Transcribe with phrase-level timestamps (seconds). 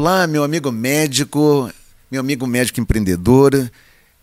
[0.00, 1.70] Olá, meu amigo médico,
[2.10, 3.70] meu amigo médico empreendedor,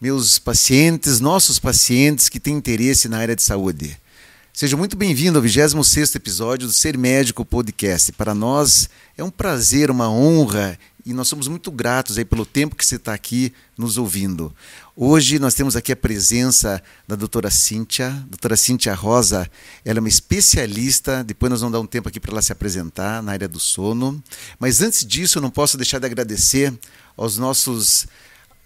[0.01, 3.95] meus pacientes, nossos pacientes que têm interesse na área de saúde.
[4.51, 8.11] Seja muito bem-vindo ao 26º episódio do Ser Médico Podcast.
[8.11, 12.75] Para nós é um prazer, uma honra e nós somos muito gratos aí pelo tempo
[12.75, 14.53] que você está aqui nos ouvindo.
[14.93, 19.49] Hoje nós temos aqui a presença da doutora Cíntia, doutora Cíntia Rosa,
[19.85, 23.23] ela é uma especialista, depois nós vamos dar um tempo aqui para ela se apresentar
[23.23, 24.21] na área do sono,
[24.59, 26.77] mas antes disso eu não posso deixar de agradecer
[27.15, 28.05] aos nossos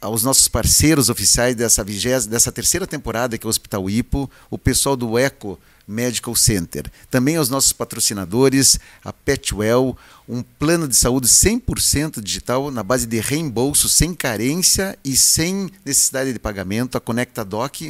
[0.02, 4.58] aos nossos parceiros oficiais dessa vigésima, dessa terceira temporada que é o Hospital Ipo, o
[4.58, 5.60] pessoal do Eco
[5.92, 6.90] Medical Center.
[7.10, 13.20] Também aos nossos patrocinadores, a Petwell, um plano de saúde 100% digital na base de
[13.20, 16.98] reembolso, sem carência e sem necessidade de pagamento.
[16.98, 17.82] A Conecta Doc,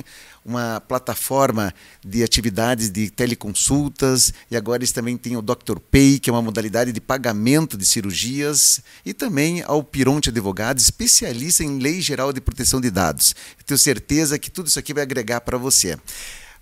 [0.43, 5.77] uma plataforma de atividades de teleconsultas, e agora eles também têm o Dr.
[5.91, 11.63] Pay, que é uma modalidade de pagamento de cirurgias, e também ao Pironte Advogados, especialista
[11.63, 13.35] em lei geral de proteção de dados.
[13.59, 15.97] Eu tenho certeza que tudo isso aqui vai agregar para você.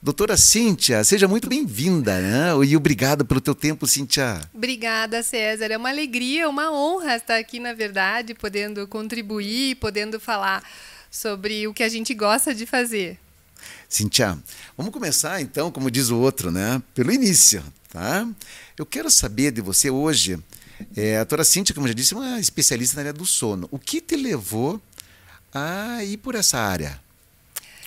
[0.02, 2.66] Doutora Cíntia, seja muito bem-vinda, né?
[2.66, 4.40] E obrigado pelo teu tempo, Cíntia.
[4.54, 5.66] Obrigada, César.
[5.66, 10.64] É uma alegria, uma honra estar aqui, na verdade, podendo contribuir, podendo falar
[11.12, 13.20] sobre o que a gente gosta de fazer.
[13.90, 14.40] Cíntia,
[14.78, 16.82] vamos começar então, como diz o outro, né?
[16.96, 18.26] Pelo início, tá?
[18.78, 20.40] Eu quero saber de você hoje,
[20.96, 23.68] é, a doutora Cíntia, como já disse, é uma especialista na área do sono.
[23.70, 24.82] O que te levou
[25.54, 27.02] a ir por essa área?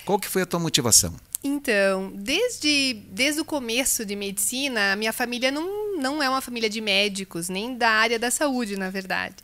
[0.04, 1.14] Qual que foi a tua motivação?
[1.44, 6.70] Então, desde, desde o começo de medicina, a minha família não, não é uma família
[6.70, 9.36] de médicos, nem da área da saúde, na verdade.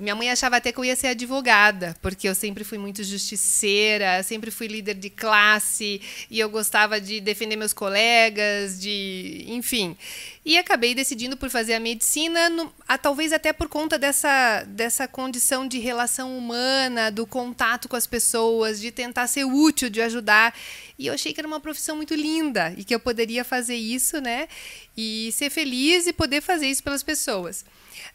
[0.00, 4.22] Minha mãe achava até que eu ia ser advogada, porque eu sempre fui muito justiceira,
[4.22, 9.96] sempre fui líder de classe e eu gostava de defender meus colegas, de, enfim.
[10.44, 15.06] E acabei decidindo por fazer a medicina, no, a, talvez até por conta dessa, dessa
[15.06, 20.52] condição de relação humana, do contato com as pessoas, de tentar ser útil, de ajudar.
[20.98, 24.20] E eu achei que era uma profissão muito linda e que eu poderia fazer isso,
[24.20, 24.48] né?
[24.96, 27.64] E ser feliz e poder fazer isso pelas pessoas.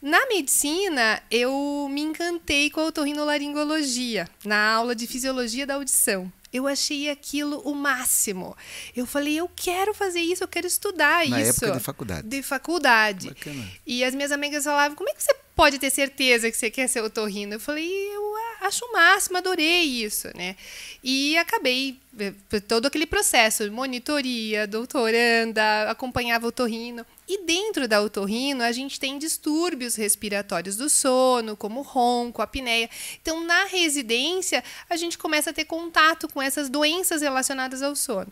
[0.01, 6.31] Na medicina, eu me encantei com a otorrinolaringologia, na aula de fisiologia da audição.
[6.52, 8.56] Eu achei aquilo o máximo.
[8.96, 11.63] Eu falei, eu quero fazer isso, eu quero estudar Na isso.
[11.66, 12.28] época de faculdade.
[12.28, 13.28] De faculdade.
[13.30, 13.68] Bacana.
[13.85, 16.88] E as minhas amigas falavam, como é que você pode ter certeza que você quer
[16.88, 17.56] ser otorrino?
[17.56, 20.56] Eu falei, eu acho o máximo, adorei isso, né?
[21.03, 22.31] E acabei eh,
[22.68, 27.03] todo aquele processo, monitoria, doutoranda, acompanhava o otorrino.
[27.28, 32.88] E dentro da otorrino, a gente tem distúrbios respiratórios do sono, como ronco, apneia.
[33.19, 38.31] Então, na residência, a gente começa a ter contato com essas doenças relacionadas ao sono.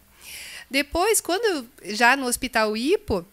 [0.70, 3.26] Depois, quando já no Hospital Ipo,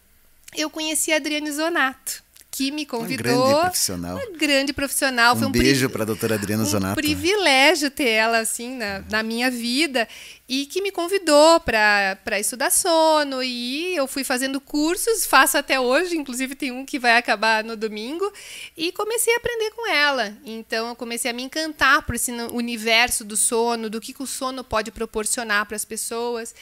[0.57, 3.33] eu conheci a Adriane Zonato que me convidou.
[3.33, 4.17] Uma grande profissional.
[4.17, 5.37] Uma grande profissional.
[5.37, 6.95] Um um beijo para a doutora Adriana um Zonato.
[6.97, 10.07] privilégio ter ela assim na, na minha vida
[10.49, 16.17] e que me convidou para estudar sono e eu fui fazendo cursos, faço até hoje,
[16.17, 18.31] inclusive tem um que vai acabar no domingo
[18.77, 20.37] e comecei a aprender com ela.
[20.45, 24.27] Então eu comecei a me encantar por esse universo do sono, do que, que o
[24.27, 26.55] sono pode proporcionar para as pessoas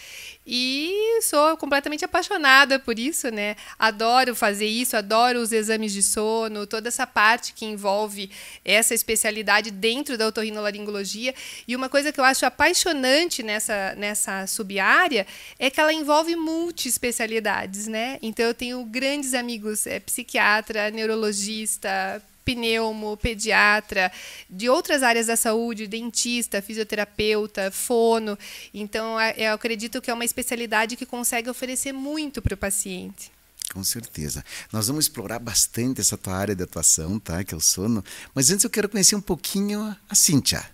[0.46, 3.56] e sou completamente apaixonada por isso, né?
[3.78, 8.30] Adoro fazer isso, adoro os exames de sono, toda essa parte que envolve
[8.64, 11.34] essa especialidade dentro da otorrinolaringologia
[11.66, 15.26] e uma coisa que eu acho apaixonante nessa nessa, sub-área
[15.58, 18.18] é que ela envolve multiespecialidades, né?
[18.22, 24.10] Então eu tenho grandes amigos, é, psiquiatra, neurologista, pneumo, pediatra,
[24.48, 28.38] de outras áreas da saúde, dentista, fisioterapeuta, fono.
[28.74, 33.30] Então, eu acredito que é uma especialidade que consegue oferecer muito para o paciente.
[33.72, 34.44] Com certeza.
[34.72, 37.44] Nós vamos explorar bastante essa tua área de atuação, tá?
[37.44, 38.04] Que é o sono.
[38.34, 40.64] Mas antes eu quero conhecer um pouquinho a Cíntia.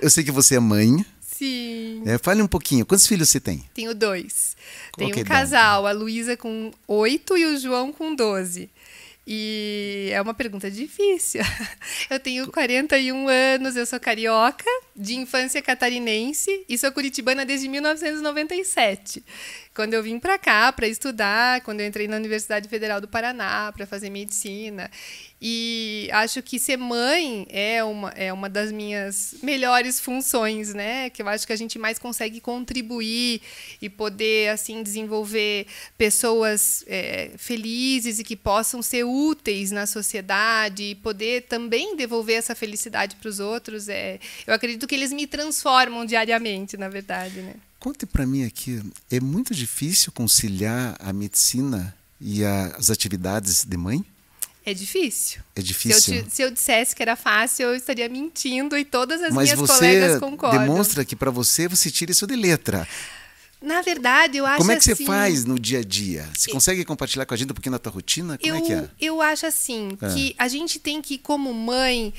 [0.00, 1.04] Eu sei que você é mãe,
[1.40, 2.02] Sim.
[2.04, 2.84] É, fale um pouquinho.
[2.84, 3.64] Quantos filhos você tem?
[3.72, 4.54] Tenho dois.
[4.94, 8.68] Tenho é um casal, a Luísa com oito e o João com doze.
[9.26, 11.40] E é uma pergunta difícil.
[12.10, 14.64] Eu tenho 41 anos, eu sou carioca,
[14.94, 19.24] de infância catarinense e sou curitibana desde 1997
[19.80, 23.72] quando eu vim para cá para estudar, quando eu entrei na Universidade Federal do Paraná
[23.72, 24.90] para fazer medicina.
[25.40, 31.08] E acho que ser mãe é uma, é uma das minhas melhores funções, né?
[31.08, 33.40] Que eu acho que a gente mais consegue contribuir
[33.80, 35.66] e poder assim desenvolver
[35.96, 42.54] pessoas é, felizes e que possam ser úteis na sociedade e poder também devolver essa
[42.54, 43.88] felicidade para os outros.
[43.88, 47.54] É, eu acredito que eles me transformam diariamente, na verdade, né?
[47.80, 54.04] Conte para mim aqui, é muito difícil conciliar a medicina e as atividades de mãe?
[54.66, 55.40] É difícil.
[55.56, 56.00] É difícil.
[56.00, 59.44] Se eu, se eu, dissesse que era fácil, eu estaria mentindo e todas as Mas
[59.44, 60.60] minhas você colegas concordam.
[60.60, 62.86] demonstra que para você você tira isso de letra.
[63.62, 66.26] Na verdade, eu acho Como é que assim, você faz no dia a dia?
[66.34, 68.38] Você consegue compartilhar com a gente um pouquinho da tua rotina?
[68.38, 68.88] Como eu, é que é?
[68.98, 70.08] Eu acho assim, É.
[70.14, 72.12] que a gente tem que, como mãe,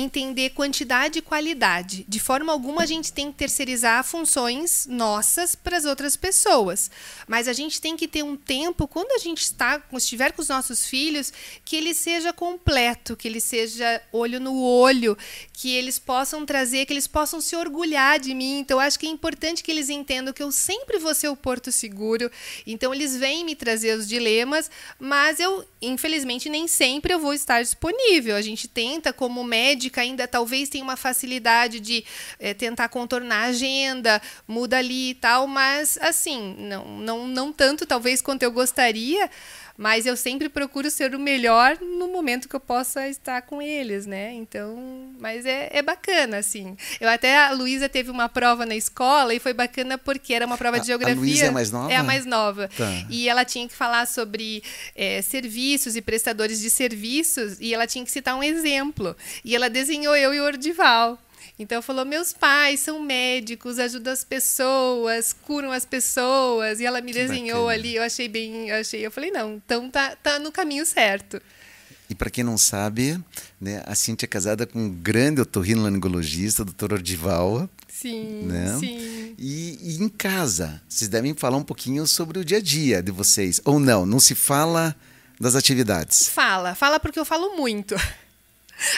[0.00, 2.04] entender quantidade e qualidade.
[2.08, 6.90] De forma alguma, a gente tem que terceirizar funções nossas para as outras pessoas.
[7.26, 10.48] Mas a gente tem que ter um tempo, quando a gente está, estiver com os
[10.48, 11.32] nossos filhos,
[11.64, 15.18] que ele seja completo, que ele seja olho no olho,
[15.52, 18.60] que eles possam trazer, que eles possam se orgulhar de mim.
[18.60, 21.72] Então, acho que é importante que eles entendam que eu sempre vou ser o porto
[21.72, 22.30] seguro.
[22.66, 27.62] Então, eles vêm me trazer os dilemas, mas eu, infelizmente, nem sempre eu vou estar
[27.62, 28.36] disponível.
[28.36, 29.42] A gente tenta, como
[29.88, 32.04] médica, ainda talvez tenha uma facilidade de
[32.38, 37.86] eh, tentar contornar a agenda, muda ali e tal, mas assim, não, não, não tanto
[37.86, 39.28] talvez quanto eu gostaria,
[39.78, 44.04] mas eu sempre procuro ser o melhor no momento que eu possa estar com eles,
[44.06, 44.32] né?
[44.34, 44.76] Então,
[45.20, 46.76] mas é, é bacana, assim.
[47.00, 50.58] Eu até, a Luísa teve uma prova na escola e foi bacana porque era uma
[50.58, 51.16] prova A- de a geografia.
[51.20, 51.92] Luísa é a mais nova?
[51.92, 52.68] É a mais nova.
[52.76, 52.90] Tá.
[53.08, 54.62] E ela tinha que falar sobre
[54.96, 59.16] eh, serviços e prestadores de serviços e ela tinha que citar um exemplo.
[59.44, 61.16] E ela desenhou eu e o Ordival.
[61.58, 66.78] Então falou: meus pais são médicos, ajudam as pessoas, curam as pessoas.
[66.80, 67.72] E ela me Que desenhou bacana.
[67.80, 67.96] ali.
[67.96, 69.04] Eu achei bem, eu achei.
[69.04, 71.40] Eu falei não, então tá, tá no caminho certo.
[72.10, 73.22] E para quem não sabe,
[73.60, 77.68] né, a Cintia é casada com um grande otorrinolaringologista, doutor Ordival.
[77.86, 78.76] Sim, Né?
[78.80, 79.34] sim.
[79.36, 83.10] E, e em casa, vocês devem falar um pouquinho sobre o dia a dia de
[83.10, 83.60] vocês.
[83.64, 84.96] Ou não, não se fala
[85.38, 86.28] das atividades.
[86.28, 87.94] Fala, fala porque eu falo muito.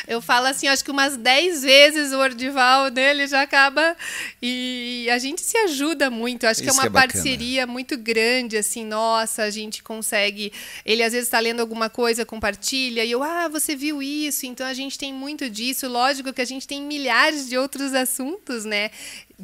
[0.06, 3.96] Eu falo assim, acho que umas 10 vezes o Ordival dele já acaba.
[4.40, 6.46] E a gente se ajuda muito.
[6.46, 10.52] Acho que é Isso uma é parceria muito grande, assim, nossa, a gente consegue.
[10.84, 14.46] Ele às vezes está lendo alguma coisa, compartilha, e eu, ah, você viu isso?
[14.46, 15.88] Então a gente tem muito disso.
[15.88, 18.90] Lógico que a gente tem milhares de outros assuntos, né?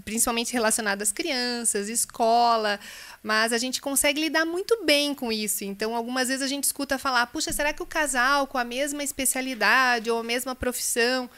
[0.05, 2.79] Principalmente relacionados às crianças, escola.
[3.27, 5.65] Mas a gente consegue lidar muito bem com isso.
[5.65, 9.03] Então, algumas vezes a gente escuta falar: puxa, será que o casal com a mesma
[9.03, 11.29] especialidade ou a mesma profissão.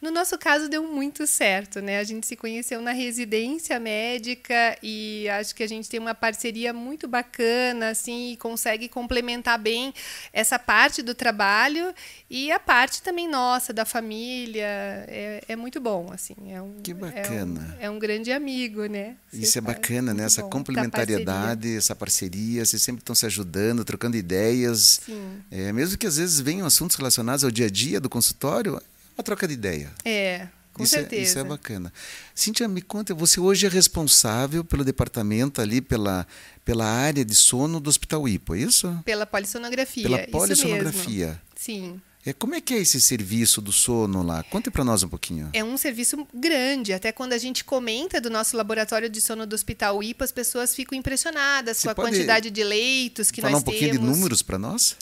[0.00, 1.98] No nosso caso, deu muito certo, né?
[1.98, 6.72] A gente se conheceu na residência médica e acho que a gente tem uma parceria
[6.72, 9.92] muito bacana, assim, e consegue complementar bem
[10.32, 11.94] essa parte do trabalho
[12.30, 14.64] e a parte também nossa, da família.
[15.06, 16.34] É, é muito bom, assim.
[16.48, 17.76] É um, Que é um- bacana.
[17.78, 19.16] É um, grande amigo, né?
[19.30, 20.24] Isso é Você bacana, né?
[20.24, 25.00] Essa bom, da complementariedade, essa parceria, vocês sempre estão se ajudando, trocando ideias.
[25.04, 25.42] Sim.
[25.50, 28.80] É, mesmo que às vezes venham assuntos relacionados ao dia a dia do consultório,
[29.20, 29.90] uma troca de ideia.
[30.04, 31.22] É, com isso, é, certeza.
[31.22, 31.92] isso é bacana.
[32.34, 36.26] Cíntia, me conta, você hoje é responsável pelo departamento ali, pela,
[36.64, 38.98] pela área de sono do Hospital Ipo, é isso?
[39.04, 40.02] Pela polissonografia.
[40.02, 41.40] Pela isso polissonografia.
[41.54, 42.00] Sim.
[42.24, 44.42] É, como é que é esse serviço do sono lá?
[44.42, 45.48] Conte para nós um pouquinho.
[45.54, 46.92] É um serviço grande.
[46.92, 50.74] Até quando a gente comenta do nosso laboratório de sono do Hospital IPA, as pessoas
[50.74, 54.06] ficam impressionadas Você com a quantidade de leitos que Falar nós um pouquinho temos.
[54.06, 54.96] de números para nós?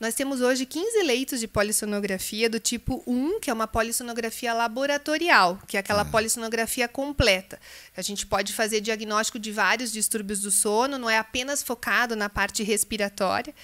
[0.00, 5.60] Nós temos hoje 15 leitos de polissonografia do tipo 1, que é uma polissonografia laboratorial,
[5.68, 7.60] que é aquela polissonografia completa.
[7.94, 12.30] A gente pode fazer diagnóstico de vários distúrbios do sono, não é apenas focado na
[12.30, 13.54] parte respiratória.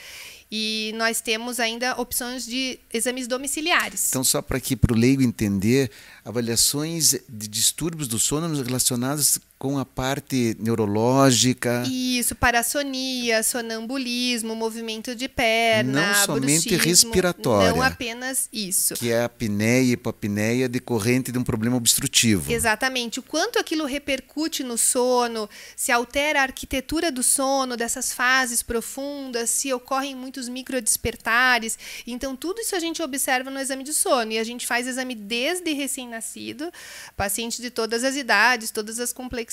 [0.50, 4.08] E nós temos ainda opções de exames domiciliares.
[4.08, 5.90] Então, só para aqui para o leigo entender,
[6.24, 15.28] avaliações de distúrbios do sono relacionados com a parte neurológica, Isso, parassonia, sonambulismo, movimento de
[15.28, 17.72] perna, Não somente respiratória.
[17.72, 18.94] Não apenas isso.
[18.94, 22.52] que é a apneia e hipopneia decorrente de um problema obstrutivo.
[22.52, 23.18] Exatamente.
[23.18, 29.50] O quanto aquilo repercute no sono, se altera a arquitetura do sono, dessas fases profundas,
[29.50, 31.76] se ocorrem muitos microdespertares.
[32.06, 34.30] Então, tudo isso a gente observa no exame de sono.
[34.30, 36.70] E a gente faz exame desde recém-nascido,
[37.16, 39.47] paciente de todas as idades, todas as complexidades.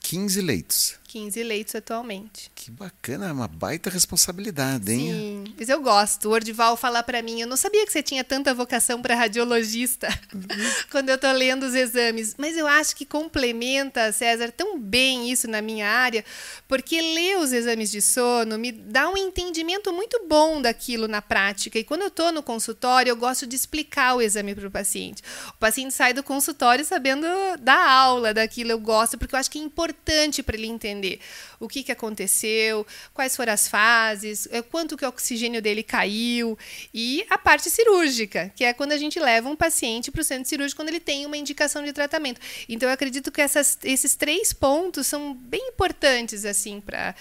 [0.00, 0.98] 15 leitos.
[1.08, 2.50] 15 leitos atualmente.
[2.54, 5.10] Que bacana, é uma baita responsabilidade, hein?
[5.10, 6.28] Sim, mas eu gosto.
[6.28, 10.06] O Ordival fala para mim, eu não sabia que você tinha tanta vocação para radiologista
[10.92, 15.48] quando eu tô lendo os exames, mas eu acho que complementa, César, tão bem isso
[15.48, 16.22] na minha área,
[16.68, 21.78] porque ler os exames de sono me dá um entendimento muito bom daquilo na prática.
[21.78, 25.22] E quando eu tô no consultório, eu gosto de explicar o exame para o paciente.
[25.48, 27.26] O paciente sai do consultório sabendo
[27.60, 31.20] da aula daquilo, eu gosto, porque eu acho que é importante para ele entender entender
[31.60, 36.58] o que, que aconteceu, quais foram as fases, eh, quanto que o oxigênio dele caiu
[36.92, 40.48] e a parte cirúrgica, que é quando a gente leva um paciente para o centro
[40.48, 42.40] cirúrgico quando ele tem uma indicação de tratamento.
[42.68, 47.14] Então eu acredito que essas, esses três pontos são bem importantes assim para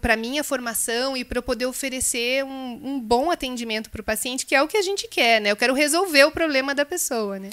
[0.00, 4.44] para minha formação e para eu poder oferecer um, um bom atendimento para o paciente,
[4.44, 5.52] que é o que a gente quer, né?
[5.52, 7.50] Eu quero resolver o problema da pessoa, né?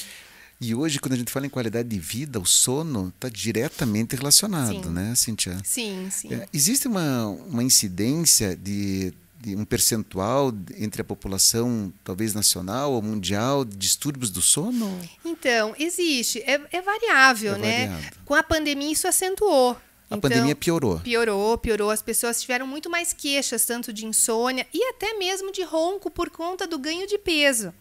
[0.59, 4.85] E hoje, quando a gente fala em qualidade de vida, o sono está diretamente relacionado,
[4.85, 4.89] sim.
[4.89, 5.57] né, Cintia?
[5.63, 6.33] Sim, sim.
[6.33, 13.03] É, existe uma, uma incidência de, de, um percentual entre a população, talvez nacional ou
[13.03, 14.99] mundial, de distúrbios do sono?
[15.23, 16.39] Então, existe.
[16.39, 17.87] É, é variável, é né?
[17.87, 18.15] Variado.
[18.25, 19.77] Com a pandemia, isso acentuou.
[20.09, 20.99] A então, pandemia piorou.
[21.01, 21.91] Piorou, piorou.
[21.91, 26.29] As pessoas tiveram muito mais queixas, tanto de insônia e até mesmo de ronco por
[26.31, 27.73] conta do ganho de peso.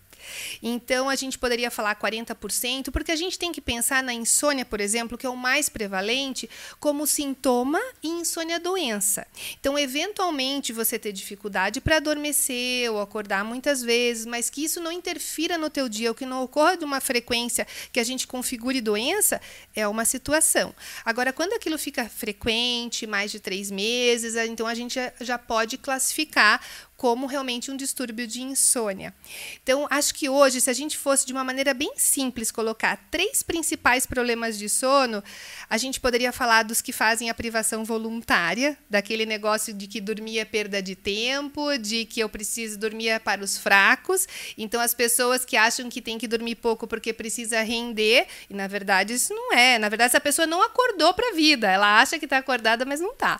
[0.62, 4.80] Então, a gente poderia falar 40%, porque a gente tem que pensar na insônia, por
[4.80, 9.26] exemplo, que é o mais prevalente, como sintoma e insônia doença.
[9.60, 14.92] Então, eventualmente, você ter dificuldade para adormecer ou acordar muitas vezes, mas que isso não
[14.92, 18.80] interfira no teu dia, ou que não ocorra de uma frequência que a gente configure
[18.80, 19.40] doença,
[19.74, 20.74] é uma situação.
[21.04, 26.60] Agora, quando aquilo fica frequente, mais de três meses, então a gente já pode classificar
[26.96, 29.14] como realmente um distúrbio de insônia.
[29.62, 33.42] Então, acho que hoje, se a gente fosse de uma maneira bem simples colocar três
[33.42, 35.22] principais problemas de sono,
[35.68, 40.38] a gente poderia falar dos que fazem a privação voluntária, daquele negócio de que dormir
[40.38, 44.26] é perda de tempo, de que eu preciso dormir é para os fracos.
[44.56, 48.66] Então, as pessoas que acham que tem que dormir pouco porque precisa render, e na
[48.66, 49.78] verdade isso não é.
[49.78, 53.00] Na verdade, essa pessoa não acordou para a vida, ela acha que está acordada, mas
[53.00, 53.38] não está.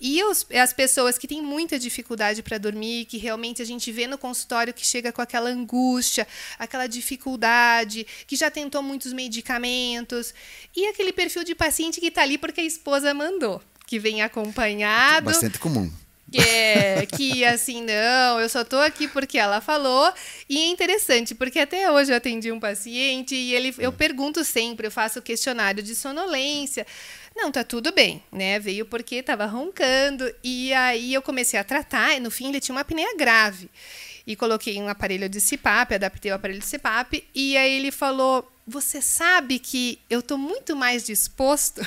[0.00, 4.06] E os, as pessoas que têm muita dificuldade para dormir, que realmente a gente vê
[4.06, 6.26] no consultório que chega com aquela angústia,
[6.58, 10.32] aquela dificuldade, que já tentou muitos medicamentos,
[10.74, 15.26] e aquele perfil de paciente que está ali porque a esposa mandou, que vem acompanhado.
[15.26, 15.90] Bastante comum.
[16.30, 20.12] Que, é, que assim, não, eu só estou aqui porque ela falou.
[20.48, 24.88] E é interessante, porque até hoje eu atendi um paciente e ele, eu pergunto sempre,
[24.88, 26.86] eu faço questionário de sonolência.
[27.34, 28.58] Não, tá tudo bem, né?
[28.58, 32.74] Veio porque estava roncando e aí eu comecei a tratar e no fim ele tinha
[32.74, 33.70] uma apneia grave.
[34.26, 38.50] E coloquei um aparelho de CPAP, adaptei o aparelho de CPAP e aí ele falou:
[38.66, 41.86] "Você sabe que eu estou muito mais disposto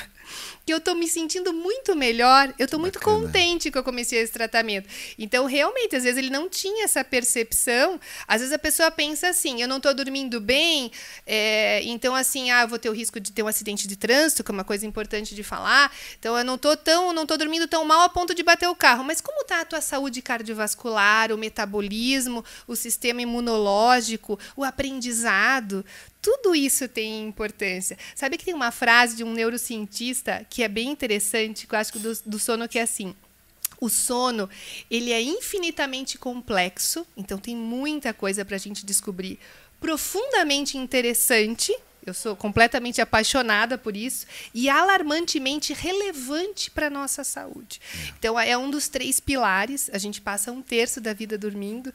[0.70, 4.32] que eu estou me sentindo muito melhor, eu estou muito contente que eu comecei esse
[4.32, 4.88] tratamento.
[5.18, 7.98] Então, realmente, às vezes ele não tinha essa percepção.
[8.28, 10.92] Às vezes a pessoa pensa assim: eu não estou dormindo bem,
[11.26, 14.50] é, então, assim, ah, vou ter o risco de ter um acidente de trânsito, que
[14.52, 15.92] é uma coisa importante de falar.
[16.20, 18.74] Então, eu não estou tão, não estou dormindo tão mal a ponto de bater o
[18.76, 19.02] carro.
[19.02, 25.84] Mas como está a tua saúde cardiovascular, o metabolismo, o sistema imunológico, o aprendizado?
[26.22, 27.96] Tudo isso tem importância.
[28.14, 31.92] Sabe que tem uma frase de um neurocientista que é bem interessante, que eu acho
[31.92, 33.14] que do, do sono que é assim.
[33.80, 34.48] O sono
[34.90, 39.38] ele é infinitamente complexo, então tem muita coisa para a gente descobrir.
[39.80, 41.74] Profundamente interessante,
[42.04, 47.80] eu sou completamente apaixonada por isso e alarmantemente relevante para a nossa saúde.
[48.18, 49.90] Então, é um dos três pilares.
[49.92, 51.92] A gente passa um terço da vida dormindo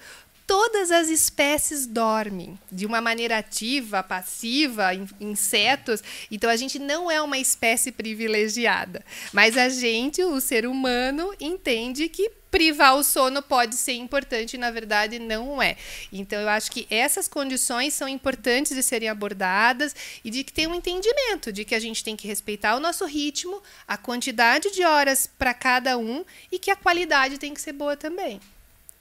[0.48, 6.04] todas as espécies dormem de uma maneira ativa, passiva, insetos.
[6.30, 12.08] Então a gente não é uma espécie privilegiada, mas a gente, o ser humano, entende
[12.08, 15.76] que privar o sono pode ser importante e na verdade não é.
[16.12, 20.66] Então eu acho que essas condições são importantes de serem abordadas e de que ter
[20.66, 24.86] um entendimento de que a gente tem que respeitar o nosso ritmo, a quantidade de
[24.86, 28.40] horas para cada um e que a qualidade tem que ser boa também.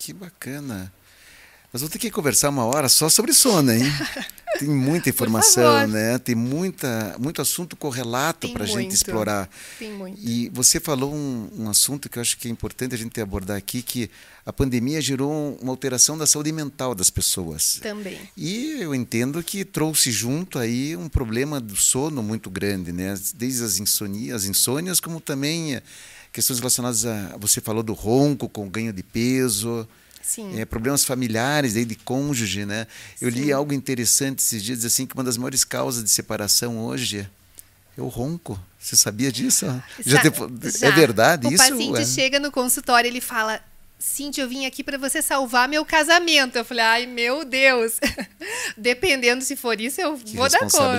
[0.01, 0.93] Que bacana.
[1.75, 3.83] Nós vamos ter que conversar uma hora só sobre sono, hein?
[4.61, 6.17] Tem muita informação, né?
[6.21, 9.51] Tem muita, muito assunto correlato para a gente explorar.
[9.77, 10.21] Tem muito.
[10.23, 13.57] E você falou um, um, assunto que eu acho que é importante a gente abordar
[13.57, 14.09] aqui, que
[14.47, 17.81] a pandemia gerou uma alteração da saúde mental das pessoas.
[17.83, 18.21] Também.
[18.37, 23.19] E eu entendo que trouxe junto aí um problema do sono muito grande, né?
[23.35, 25.83] Desde as insônias, as insônias como também
[26.33, 27.37] questões relacionadas a...
[27.39, 29.89] Você falou do ronco com ganho de peso
[30.57, 32.87] é, problemas familiares aí de cônjuge, né?
[33.21, 33.39] Eu Sim.
[33.39, 37.29] li algo interessante esses dias assim que uma das maiores causas de separação hoje
[37.97, 38.59] é o ronco.
[38.79, 39.67] Você sabia disso?
[40.05, 40.31] Já, já,
[40.79, 40.89] já.
[40.89, 41.65] É verdade o isso?
[41.65, 42.05] O paciente é?
[42.05, 43.61] chega no consultório ele fala
[44.05, 46.57] Cintia, eu vim aqui para você salvar meu casamento.
[46.57, 47.99] Eu falei, ai, meu Deus.
[48.77, 50.99] Dependendo se for isso, eu que vou dar conta.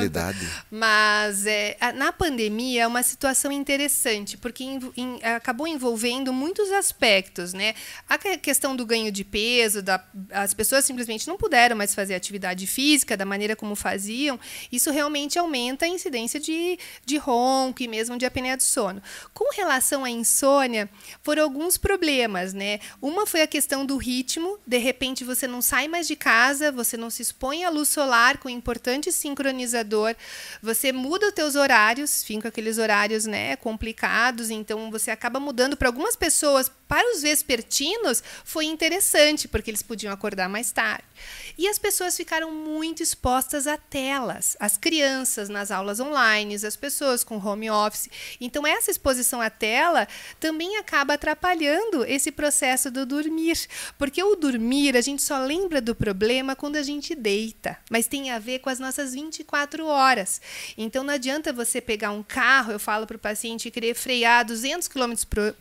[0.72, 7.54] Mas é, na pandemia é uma situação interessante, porque em, em, acabou envolvendo muitos aspectos,
[7.54, 7.76] né?
[8.10, 12.66] A questão do ganho de peso, da, as pessoas simplesmente não puderam mais fazer atividade
[12.66, 14.40] física da maneira como faziam.
[14.72, 19.02] Isso realmente aumenta a incidência de, de ronco e mesmo de apneia do sono.
[19.32, 20.90] Com relação à insônia,
[21.22, 22.80] foram alguns problemas, né?
[23.02, 26.96] Uma foi a questão do ritmo, de repente você não sai mais de casa, você
[26.96, 30.16] não se expõe à luz solar com um importante sincronizador,
[30.62, 35.90] você muda os teus horários, ficam aqueles horários, né, complicados, então você acaba mudando para
[35.90, 41.04] algumas pessoas, para os vespertinos foi interessante, porque eles podiam acordar mais tarde.
[41.58, 47.24] E as pessoas ficaram muito expostas a telas, as crianças nas aulas online, as pessoas
[47.24, 48.10] com home office.
[48.40, 50.08] Então, essa exposição à tela
[50.40, 53.68] também acaba atrapalhando esse processo do dormir.
[53.98, 58.32] Porque o dormir, a gente só lembra do problema quando a gente deita, mas tem
[58.32, 60.42] a ver com as nossas 24 horas.
[60.78, 64.88] Então, não adianta você pegar um carro, eu falo para o paciente, querer frear 200
[64.88, 65.14] km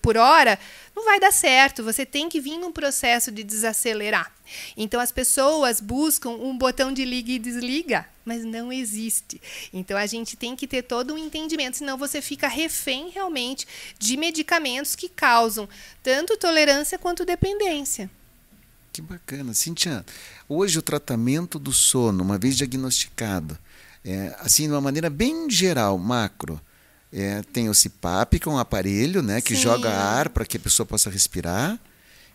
[0.03, 0.59] por hora,
[0.95, 1.83] não vai dar certo.
[1.85, 4.33] Você tem que vir num processo de desacelerar.
[4.77, 9.41] Então as pessoas buscam um botão de liga e desliga, mas não existe.
[9.73, 13.67] Então a gente tem que ter todo um entendimento, senão você fica refém realmente
[13.99, 15.69] de medicamentos que causam
[16.03, 18.11] tanto tolerância quanto dependência.
[18.93, 19.53] Que bacana.
[19.55, 20.05] Cintia,
[20.49, 23.59] hoje o tratamento do sono, uma vez diagnosticado,
[24.05, 26.61] é, assim, de uma maneira bem geral, macro,
[27.13, 29.63] é, tem o CPAP, que é um aparelho né, que Sim.
[29.63, 31.79] joga ar para que a pessoa possa respirar.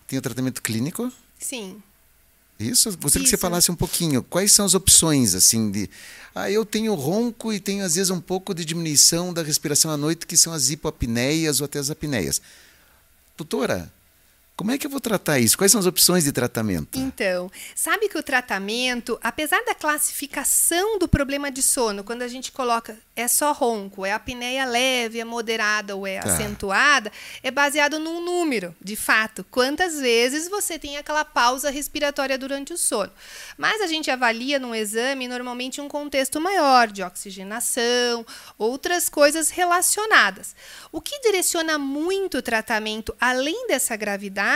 [0.07, 1.11] Tem o tratamento clínico.
[1.37, 1.81] Sim.
[2.59, 5.89] Isso, você que você falasse um pouquinho, quais são as opções assim de
[6.35, 9.95] ah, eu tenho ronco e tenho às vezes um pouco de diminuição da respiração à
[9.95, 12.41] noite, que são as hipoapneias ou até as apneias.
[13.37, 13.91] Doutora,
[14.59, 15.57] como é que eu vou tratar isso?
[15.57, 16.99] Quais são as opções de tratamento?
[16.99, 22.51] Então, sabe que o tratamento, apesar da classificação do problema de sono, quando a gente
[22.51, 26.33] coloca é só ronco, é apneia leve, é moderada ou é tá.
[26.33, 27.09] acentuada,
[27.41, 32.77] é baseado num número, de fato, quantas vezes você tem aquela pausa respiratória durante o
[32.77, 33.11] sono.
[33.57, 38.25] Mas a gente avalia num exame normalmente um contexto maior de oxigenação,
[38.57, 40.53] outras coisas relacionadas.
[40.91, 44.48] O que direciona muito o tratamento, além dessa gravidade,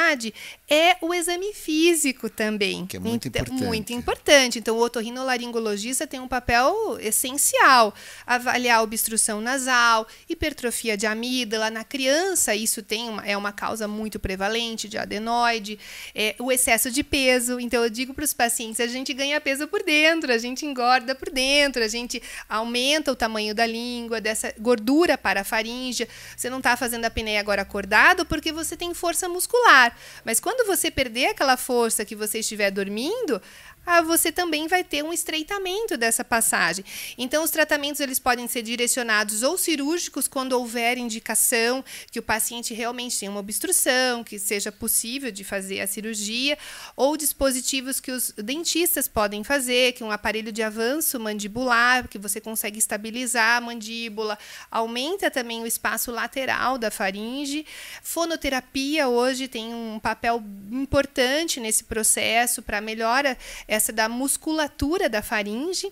[0.69, 2.85] é o exame físico também.
[2.85, 3.63] Que é muito então, importante.
[3.63, 4.59] Muito importante.
[4.59, 7.93] Então, o otorrinolaringologista tem um papel essencial.
[8.25, 11.69] Avaliar obstrução nasal, hipertrofia de amígdala.
[11.69, 15.79] Na criança, isso tem uma, é uma causa muito prevalente de adenoide.
[16.13, 17.59] É, o excesso de peso.
[17.59, 21.15] Então, eu digo para os pacientes, a gente ganha peso por dentro, a gente engorda
[21.15, 26.07] por dentro, a gente aumenta o tamanho da língua, dessa gordura para a faringe.
[26.35, 29.82] Você não está fazendo a apneia agora acordado porque você tem força muscular.
[30.23, 33.41] Mas quando você perder aquela força que você estiver dormindo,
[33.85, 36.85] ah, você também vai ter um estreitamento dessa passagem.
[37.17, 42.73] Então, os tratamentos eles podem ser direcionados ou cirúrgicos quando houver indicação que o paciente
[42.73, 46.57] realmente tenha uma obstrução, que seja possível de fazer a cirurgia,
[46.95, 52.39] ou dispositivos que os dentistas podem fazer, que um aparelho de avanço mandibular, que você
[52.39, 54.37] consegue estabilizar a mandíbula,
[54.71, 57.65] aumenta também o espaço lateral da faringe.
[58.01, 60.41] Fonoterapia hoje tem um papel
[60.71, 63.37] importante nesse processo para melhora
[63.73, 65.91] essa da musculatura da faringe.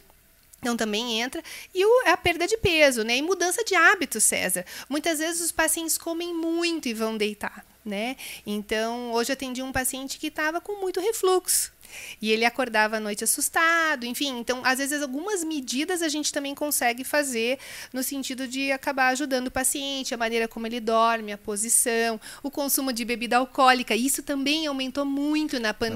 [0.59, 1.41] Então também entra.
[1.73, 3.17] E o, a perda de peso, né?
[3.17, 4.63] E mudança de hábito, César.
[4.87, 7.65] Muitas vezes os pacientes comem muito e vão deitar.
[7.83, 8.15] Né?
[8.45, 11.73] Então, hoje eu atendi um paciente que estava com muito refluxo.
[12.21, 14.39] E ele acordava à noite assustado, enfim.
[14.39, 17.57] Então, às vezes, algumas medidas a gente também consegue fazer
[17.93, 22.51] no sentido de acabar ajudando o paciente, a maneira como ele dorme, a posição, o
[22.51, 23.95] consumo de bebida alcoólica.
[23.95, 25.91] Isso também aumentou muito na pandemia.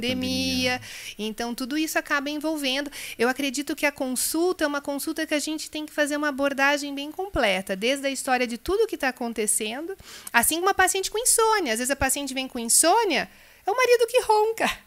[0.73, 0.81] Na pandemia.
[1.17, 2.91] Então, tudo isso acaba envolvendo.
[3.17, 6.29] Eu acredito que a consulta é uma consulta que a gente tem que fazer uma
[6.29, 9.95] abordagem bem completa, desde a história de tudo que está acontecendo,
[10.31, 11.73] assim como a paciente com insônia.
[11.73, 13.29] Às vezes a paciente vem com insônia,
[13.65, 14.84] é o marido que ronca.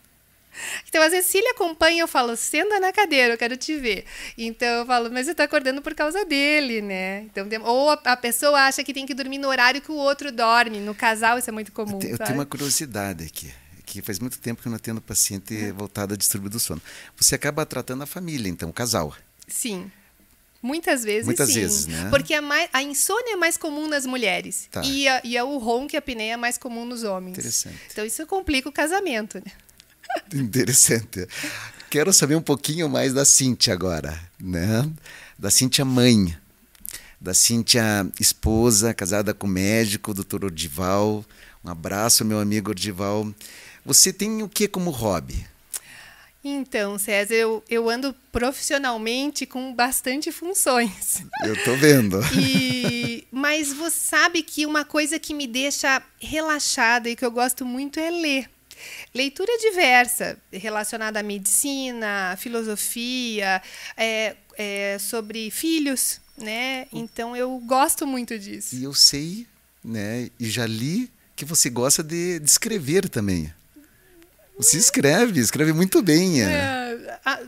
[0.89, 4.05] Então, às vezes, se ele acompanha, eu falo, senta na cadeira, eu quero te ver.
[4.37, 7.23] Então, eu falo, mas você está acordando por causa dele, né?
[7.23, 10.79] Então, ou a, pessoa acha que tem que dormir no horário que o outro dorme.
[10.81, 11.99] No casal, isso é muito comum.
[12.03, 13.53] Eu, eu tenho uma curiosidade aqui
[13.85, 16.81] que faz muito tempo que eu não atendo paciente voltado a distúrbio do sono.
[17.17, 19.17] Você acaba tratando a família, então, o casal.
[19.47, 19.91] Sim.
[20.61, 21.55] Muitas vezes Muitas sim.
[21.55, 22.09] vezes, né?
[22.11, 24.69] Porque a, mais, a, insônia é mais comum nas mulheres.
[24.71, 24.83] Tá.
[24.85, 27.39] E, a, e a, o ronco e a apneia é mais comum nos homens.
[27.39, 27.79] Interessante.
[27.91, 29.53] Então isso complica o casamento, né?
[30.35, 31.27] Interessante.
[31.91, 34.89] Quero saber um pouquinho mais da Cintia agora, né?
[35.39, 36.37] Da Cintia mãe.
[37.21, 37.83] da Cíntia,
[38.21, 41.25] esposa, casada com o médico, doutor Ordival.
[41.65, 43.27] Um abraço, meu amigo Ordival.
[43.85, 45.47] Você tem o que como hobby?
[46.45, 51.23] Então, César, eu, eu ando profissionalmente com bastante funções.
[51.45, 52.21] Eu tô vendo.
[52.41, 57.67] E, mas você sabe que uma coisa que me deixa relaxada e que eu gosto
[57.67, 58.51] muito é ler.
[59.15, 63.63] Leitura diversa, relacionada à medicina, à filosofia,
[63.97, 66.87] é, é, sobre filhos, né?
[66.93, 68.75] Então eu gosto muito disso.
[68.75, 69.47] E eu sei,
[69.85, 70.31] né?
[70.39, 73.53] E já li que você gosta de, de escrever também.
[74.59, 76.43] Você escreve, escreve muito bem.
[76.43, 76.97] É.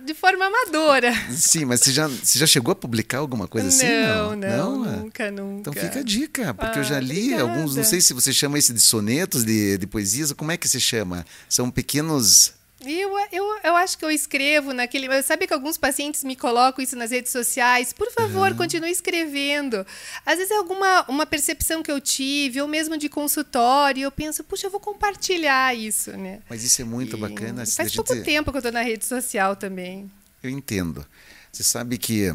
[0.05, 1.13] De forma amadora.
[1.31, 3.87] Sim, mas você já, você já chegou a publicar alguma coisa assim?
[3.87, 5.61] Não, não, não nunca, nunca.
[5.61, 7.43] Então fica a dica, porque ah, eu já li obrigada.
[7.43, 10.69] alguns, não sei se você chama esse de sonetos, de, de poesias, como é que
[10.69, 11.25] se chama?
[11.49, 12.53] São pequenos
[12.85, 15.23] eu, eu, eu acho que eu escrevo naquele.
[15.23, 17.93] Sabe que alguns pacientes me colocam isso nas redes sociais?
[17.93, 18.57] Por favor, uhum.
[18.57, 19.87] continue escrevendo.
[20.25, 24.43] Às vezes é alguma uma percepção que eu tive, ou mesmo de consultório, eu penso,
[24.43, 26.41] puxa, eu vou compartilhar isso, né?
[26.49, 27.67] Mas isso é muito e bacana.
[27.67, 28.25] Faz pouco gente...
[28.25, 30.11] tempo que eu estou na rede social também.
[30.43, 31.07] Eu entendo.
[31.53, 32.33] Você sabe que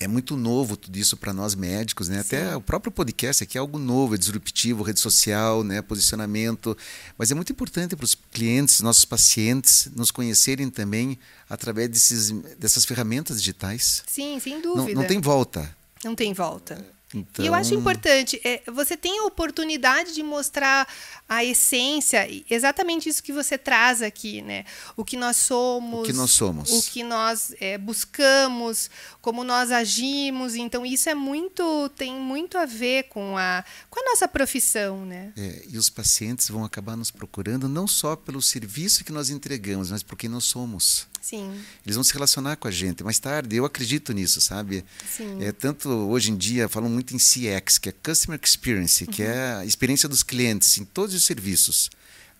[0.00, 2.22] é muito novo tudo isso para nós médicos, né?
[2.22, 2.36] Sim.
[2.36, 5.82] Até o próprio podcast aqui é algo novo, é disruptivo, rede social, né?
[5.82, 6.76] Posicionamento.
[7.18, 12.86] Mas é muito importante para os clientes, nossos pacientes, nos conhecerem também através desses, dessas
[12.86, 14.02] ferramentas digitais.
[14.06, 14.94] Sim, sem dúvida.
[14.94, 15.76] Não, não tem volta.
[16.02, 16.82] Não tem volta.
[17.14, 17.44] Então...
[17.44, 20.86] E eu acho importante, é, você tem a oportunidade de mostrar
[21.28, 24.64] a essência, exatamente isso que você traz aqui, né?
[24.96, 29.70] O que nós somos, o que nós somos, o que nós é, buscamos, como nós
[29.70, 30.54] agimos.
[30.54, 35.32] Então isso é muito, tem muito a ver com a, com a nossa profissão, né?
[35.36, 39.90] É, e os pacientes vão acabar nos procurando não só pelo serviço que nós entregamos,
[39.90, 41.09] mas por quem nós somos.
[41.20, 41.52] Sim.
[41.84, 43.54] Eles vão se relacionar com a gente mais tarde.
[43.54, 44.84] Eu acredito nisso, sabe?
[45.08, 45.42] Sim.
[45.42, 49.10] É tanto hoje em dia falam muito em CX, que é Customer Experience, uhum.
[49.10, 51.90] que é a experiência dos clientes em todos os serviços.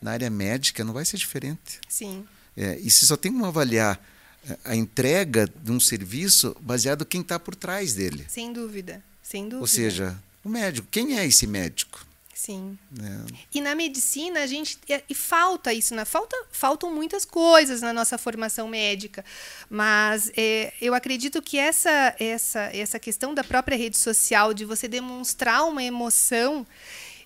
[0.01, 1.81] Na área médica não vai ser diferente.
[1.89, 2.25] Sim.
[2.57, 4.03] É, e se só tem como avaliar
[4.49, 8.25] é, a entrega de um serviço baseado em quem está por trás dele.
[8.29, 9.61] Sem dúvida, sem dúvida.
[9.61, 10.89] Ou seja, o médico.
[10.91, 12.07] Quem é esse médico?
[12.43, 12.79] Sim.
[12.99, 13.35] É.
[13.53, 16.07] E na medicina a gente e falta isso, né?
[16.07, 19.23] falta faltam muitas coisas na nossa formação médica,
[19.69, 24.89] mas é, eu acredito que essa essa essa questão da própria rede social de você
[24.89, 26.67] demonstrar uma emoção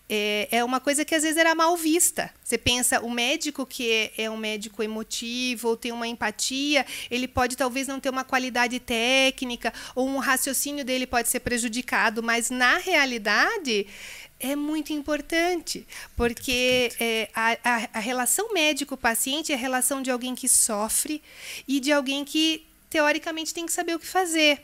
[0.09, 2.31] é, é, uma coisa que às vezes era mal vista.
[2.43, 7.27] Você pensa, o médico que é, é, um médico emotivo ou tem uma empatia, ele
[7.27, 12.51] pode talvez não ter uma qualidade técnica ou um raciocínio dele pode ser prejudicado, mas
[12.51, 13.87] na realidade
[14.39, 20.35] é muito importante, porque é, a, a, a relação médico-paciente é a relação de alguém
[20.35, 21.23] que sofre
[21.67, 24.61] e de alguém que, teoricamente, tem que saber o que fazer.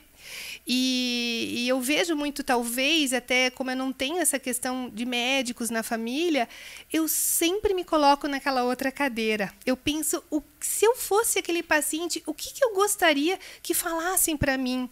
[0.72, 5.68] E, e, eu vejo muito, talvez, até como eu não tenho essa questão de médicos
[5.68, 6.48] na família,
[6.92, 9.52] eu sempre me coloco naquela outra cadeira.
[9.66, 14.36] Eu penso, o, se eu fosse aquele paciente, o que, que eu gostaria que falassem
[14.36, 14.88] para mim?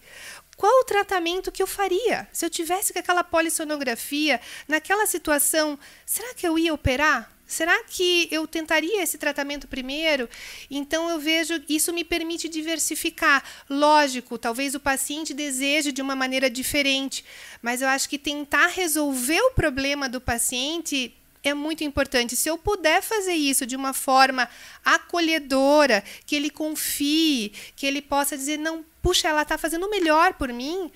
[0.57, 2.27] qual o tratamento que eu faria?
[2.33, 7.38] Se eu tivesse com aquela polissonografia, naquela situação, será que eu ia operar?
[7.49, 10.29] Será que eu tentaria esse tratamento primeiro?
[10.71, 13.43] Então eu vejo isso me permite diversificar.
[13.71, 17.25] Lógico, talvez o paciente deseje de uma maneira diferente,
[17.63, 22.37] mas eu acho que tentar resolver o problema do paciente é muito importante.
[22.37, 24.47] Se eu puder fazer isso de uma forma
[24.85, 30.35] acolhedora, que ele confie, que ele possa dizer não, puxa, ela está fazendo o melhor
[30.35, 30.93] por mim,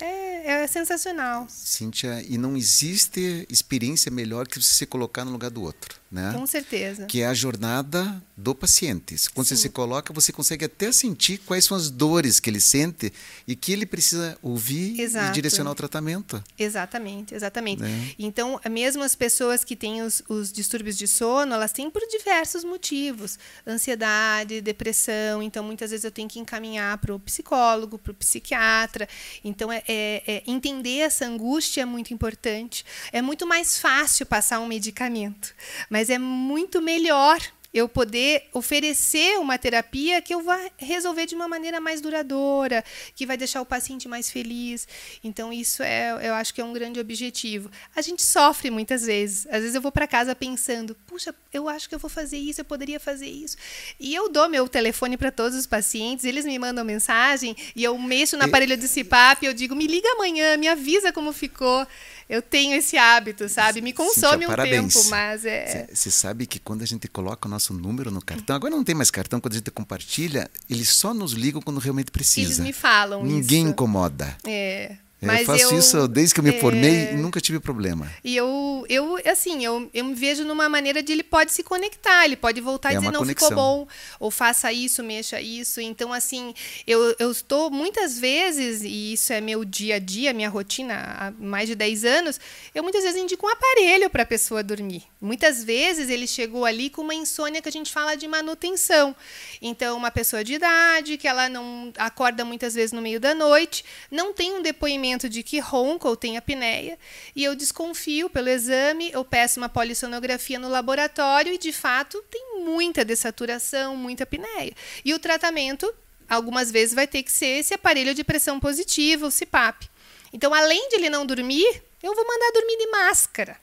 [0.00, 1.46] é, é, sensacional.
[1.48, 6.32] Cíntia, e não existe experiência melhor que você se colocar no lugar do outro, né?
[6.32, 7.06] Com certeza.
[7.06, 9.16] Que é a jornada do paciente.
[9.34, 9.56] Quando Sim.
[9.56, 13.12] você se coloca, você consegue até sentir quais são as dores que ele sente
[13.46, 15.30] e que ele precisa ouvir Exato.
[15.30, 16.42] e direcionar o tratamento.
[16.58, 17.82] Exatamente, exatamente.
[17.82, 18.14] Né?
[18.18, 22.62] Então, mesmo as pessoas que têm os, os distúrbios de sono, elas têm por diversos
[22.62, 23.38] motivos.
[23.66, 25.42] Ansiedade, depressão.
[25.42, 29.08] Então, muitas vezes eu tenho que encaminhar para o psicólogo, para o psiquiatra.
[29.44, 32.84] Então, é é, é, entender essa angústia é muito importante.
[33.10, 35.54] É muito mais fácil passar um medicamento,
[35.88, 37.40] mas é muito melhor
[37.72, 42.82] eu poder oferecer uma terapia que eu vá resolver de uma maneira mais duradoura,
[43.14, 44.88] que vai deixar o paciente mais feliz.
[45.22, 47.70] Então isso é, eu acho que é um grande objetivo.
[47.94, 49.46] A gente sofre muitas vezes.
[49.50, 52.60] Às vezes eu vou para casa pensando, puxa, eu acho que eu vou fazer isso,
[52.60, 53.56] eu poderia fazer isso.
[54.00, 57.96] E eu dou meu telefone para todos os pacientes, eles me mandam mensagem e eu
[57.98, 61.86] mexo no aparelho de CPAP, eu digo, me liga amanhã, me avisa como ficou
[62.28, 63.80] eu tenho esse hábito, sabe?
[63.80, 64.94] Me consome Cíntia, um parabéns.
[64.94, 65.88] tempo, mas é.
[65.92, 68.94] Você sabe que quando a gente coloca o nosso número no cartão, agora não tem
[68.94, 72.46] mais cartão, quando a gente compartilha, eles só nos ligam quando realmente precisa.
[72.48, 73.70] Eles me falam Ninguém isso.
[73.70, 74.36] incomoda.
[74.46, 74.96] É.
[75.20, 76.60] Mas eu faço eu, isso desde que eu me é...
[76.60, 78.10] formei e nunca tive problema.
[78.22, 82.24] E eu, eu assim, eu, eu me vejo numa maneira de ele pode se conectar,
[82.24, 83.48] ele pode voltar é e dizer, não, conexão.
[83.48, 83.88] ficou bom,
[84.20, 85.80] ou faça isso, mexa isso.
[85.80, 86.54] Então, assim,
[86.86, 91.30] eu, eu estou muitas vezes, e isso é meu dia a dia, minha rotina há
[91.32, 92.40] mais de 10 anos,
[92.72, 95.02] eu muitas vezes indico um aparelho para a pessoa dormir.
[95.20, 99.16] Muitas vezes ele chegou ali com uma insônia que a gente fala de manutenção.
[99.60, 103.84] Então, uma pessoa de idade, que ela não acorda muitas vezes no meio da noite,
[104.12, 106.98] não tem um depoimento de que ronca ou tem apneia,
[107.34, 112.62] e eu desconfio pelo exame, eu peço uma polissonografia no laboratório e, de fato, tem
[112.64, 114.72] muita dessaturação, muita apneia.
[115.04, 115.90] E o tratamento,
[116.28, 119.88] algumas vezes, vai ter que ser esse aparelho de pressão positiva, o CPAP.
[120.32, 123.56] Então, além de ele não dormir, eu vou mandar dormir de máscara.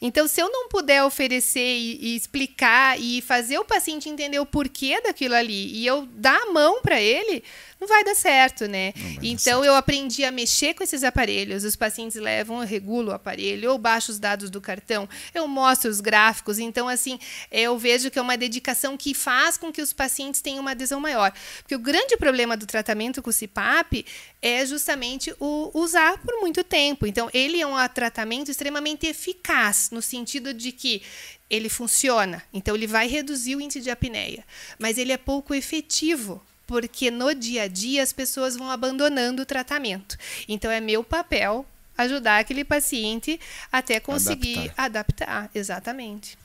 [0.00, 4.46] Então, se eu não puder oferecer e, e, explicar e fazer o paciente entender o
[4.46, 7.44] porquê daquilo ali e eu dar a mão para ele,
[7.80, 8.92] não vai dar certo, né?
[9.22, 9.64] Então certo.
[9.64, 11.64] eu aprendi a mexer com esses aparelhos.
[11.64, 15.90] Os pacientes levam, eu regulo o aparelho, eu baixo os dados do cartão, eu mostro
[15.90, 16.58] os gráficos.
[16.58, 17.18] Então, assim,
[17.50, 21.00] eu vejo que é uma dedicação que faz com que os pacientes tenham uma adesão
[21.00, 21.32] maior.
[21.62, 24.04] Porque o grande problema do tratamento com o CPAP
[24.42, 27.06] é justamente o usar por muito tempo.
[27.06, 31.02] Então, ele é um tratamento extremamente eficaz, no sentido de que
[31.48, 34.44] ele funciona, então ele vai reduzir o índice de apneia,
[34.78, 39.44] mas ele é pouco efetivo porque no dia a dia as pessoas vão abandonando o
[39.44, 40.16] tratamento.
[40.48, 41.66] Então é meu papel
[41.98, 43.40] ajudar aquele paciente
[43.72, 46.38] até conseguir adaptar, adaptar exatamente.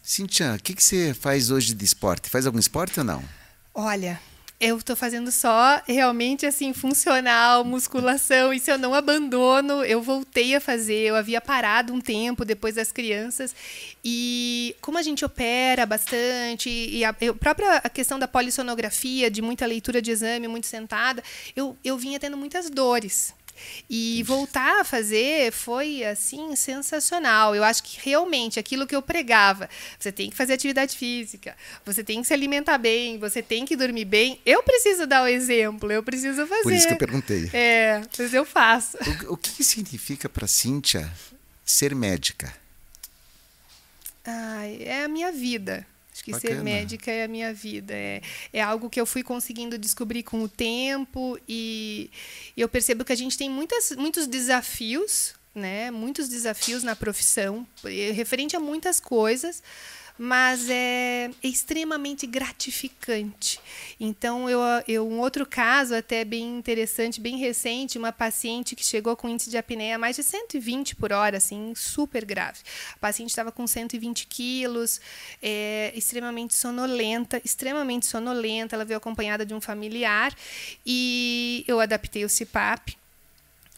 [0.00, 2.30] Cintia, o que, que você faz hoje de esporte?
[2.30, 3.20] Faz algum esporte ou não?
[3.74, 4.20] Olha,
[4.60, 8.52] eu estou fazendo só realmente assim funcional, musculação.
[8.52, 9.84] Isso eu não abandono.
[9.84, 11.06] Eu voltei a fazer.
[11.06, 13.54] Eu havia parado um tempo depois das crianças
[14.04, 19.40] e como a gente opera bastante e a, a própria a questão da polissonografia, de
[19.40, 21.22] muita leitura de exame, muito sentada,
[21.54, 23.37] eu, eu vinha tendo muitas dores.
[23.88, 27.54] E voltar a fazer foi assim sensacional.
[27.54, 29.68] Eu acho que realmente aquilo que eu pregava,
[29.98, 33.76] você tem que fazer atividade física, você tem que se alimentar bem, você tem que
[33.76, 34.40] dormir bem.
[34.44, 36.62] Eu preciso dar o exemplo, eu preciso fazer.
[36.62, 37.50] Por isso que eu perguntei.
[37.52, 38.96] É, mas eu faço.
[39.28, 41.10] O, o que significa para Cíntia
[41.64, 42.52] ser médica?
[44.24, 45.86] Ai, é a minha vida.
[46.18, 46.56] Acho que Bacana.
[46.56, 47.94] ser médica é a minha vida.
[47.94, 48.20] É,
[48.52, 52.10] é algo que eu fui conseguindo descobrir com o tempo e
[52.56, 55.92] eu percebo que a gente tem muitas, muitos desafios, né?
[55.92, 57.64] Muitos desafios na profissão,
[58.14, 59.62] referente a muitas coisas
[60.18, 63.60] mas é extremamente gratificante.
[64.00, 69.16] Então, eu, eu, um outro caso até bem interessante, bem recente, uma paciente que chegou
[69.16, 72.58] com índice de apneia mais de 120 por hora, assim, super grave.
[72.94, 75.00] A paciente estava com 120 quilos,
[75.40, 80.34] é, extremamente sonolenta, extremamente sonolenta, ela veio acompanhada de um familiar
[80.84, 82.96] e eu adaptei o CPAP,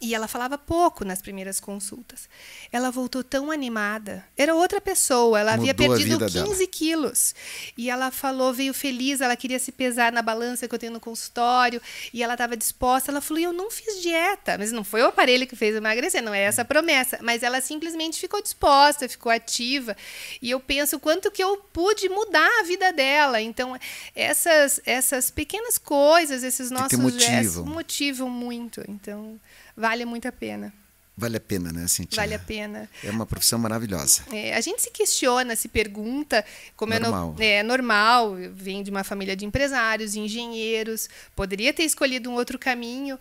[0.01, 2.27] e ela falava pouco nas primeiras consultas.
[2.71, 4.25] Ela voltou tão animada.
[4.35, 5.39] Era outra pessoa.
[5.39, 6.67] Ela Mudou havia perdido 15 dela.
[6.71, 7.35] quilos.
[7.77, 10.99] E ela falou, veio feliz, ela queria se pesar na balança que eu tenho no
[10.99, 11.79] consultório.
[12.11, 13.11] E ela estava disposta.
[13.11, 14.57] Ela falou: Eu não fiz dieta.
[14.57, 17.19] Mas não foi o aparelho que fez emagrecer, não é essa a promessa.
[17.21, 19.95] Mas ela simplesmente ficou disposta, ficou ativa.
[20.41, 23.39] E eu penso quanto que eu pude mudar a vida dela.
[23.39, 23.77] Então,
[24.15, 28.83] essas, essas pequenas coisas, esses nossos gestos motivam muito.
[28.87, 29.39] Então
[29.75, 30.73] vale muito a pena.
[31.15, 32.15] Vale a pena, né, Cintia?
[32.15, 32.89] Vale a pena.
[33.03, 34.23] É uma profissão maravilhosa.
[34.31, 36.43] É, a gente se questiona, se pergunta,
[36.75, 37.35] como normal.
[37.37, 42.29] é, no, é normal, vem de uma família de empresários, de engenheiros, poderia ter escolhido
[42.29, 43.19] um outro caminho,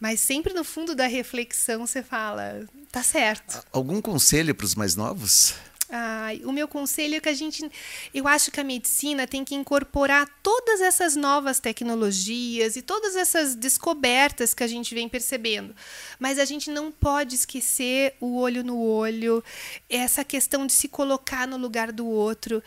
[0.00, 3.62] mas sempre no fundo da reflexão você fala, tá certo.
[3.70, 5.54] Algum conselho para os mais novos?
[5.88, 7.70] Ai, o meu conselho é que a gente,
[8.12, 13.54] eu acho que a medicina tem que incorporar todas essas novas tecnologias e todas essas
[13.54, 15.74] descobertas que a gente vem percebendo.
[16.18, 19.44] Mas a gente não pode esquecer o olho no olho,
[19.88, 22.60] essa questão de se colocar no lugar do outro.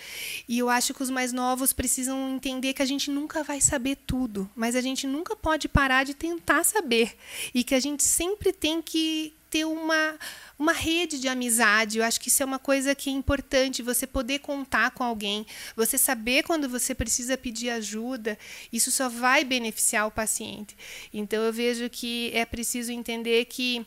[0.48, 3.98] E eu acho que os mais novos precisam entender que a gente nunca vai saber
[4.08, 7.18] tudo, mas a gente nunca pode parar de tentar saber
[7.54, 10.18] e que a gente sempre tem que ter uma
[10.60, 12.00] uma rede de amizade.
[12.00, 15.46] Eu acho que isso é uma coisa que é importante, você poder contar com alguém,
[15.74, 18.38] você saber quando você precisa pedir ajuda,
[18.72, 20.76] isso só vai beneficiar o paciente.
[21.14, 23.86] Então eu vejo que é preciso entender que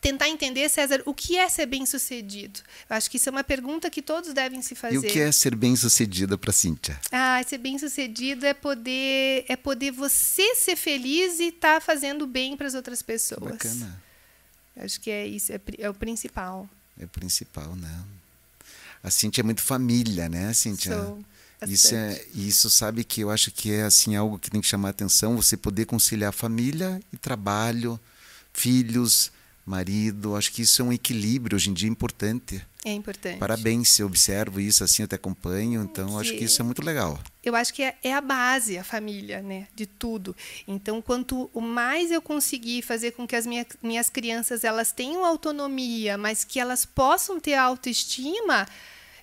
[0.00, 2.60] tentar entender, César, o que é ser bem-sucedido.
[2.88, 4.94] Eu acho que isso é uma pergunta que todos devem se fazer.
[4.94, 6.98] E o que é ser bem-sucedida para Cíntia?
[7.12, 12.56] Ah, ser bem-sucedido é poder é poder você ser feliz e estar tá fazendo bem
[12.56, 13.52] para as outras pessoas.
[13.52, 14.09] Bacana.
[14.76, 16.68] Acho que é isso, é, é o principal.
[16.98, 18.04] É o principal, né?
[19.02, 20.94] A Cintia é muito família, né, Cintia?
[20.94, 21.24] Sou.
[21.68, 24.90] Isso é isso sabe que eu acho que é assim algo que tem que chamar
[24.90, 28.00] atenção você poder conciliar família e trabalho
[28.52, 29.30] filhos,
[29.64, 30.36] marido.
[30.36, 32.64] Acho que isso é um equilíbrio hoje em dia importante.
[32.84, 33.38] É importante.
[33.38, 37.18] Parabéns, eu observo isso assim, te acompanho, então acho que isso é muito legal.
[37.44, 40.34] Eu acho que é, é, a base, a família, né, de tudo.
[40.66, 46.16] Então, quanto mais eu conseguir fazer com que as minha, minhas crianças elas tenham autonomia,
[46.16, 48.66] mas que elas possam ter autoestima,